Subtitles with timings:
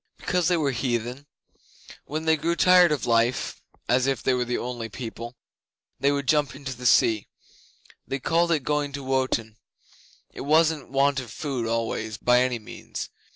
[0.17, 1.27] 'Because they were heathen.
[2.05, 5.35] When they grew tired of life (as if they were the only people!)
[5.99, 7.27] they would jump into the sea.
[8.07, 9.57] They called it going to Wotan.
[10.33, 13.11] It wasn't want of food always by any means.